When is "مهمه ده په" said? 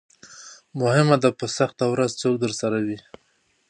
0.81-1.45